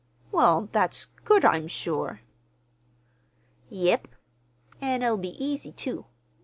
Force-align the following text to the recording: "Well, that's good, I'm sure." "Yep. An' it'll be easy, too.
"Well, 0.31 0.67
that's 0.71 1.05
good, 1.25 1.45
I'm 1.45 1.67
sure." 1.67 2.21
"Yep. 3.69 4.07
An' 4.81 5.03
it'll 5.03 5.15
be 5.15 5.37
easy, 5.45 5.71
too. 5.71 6.05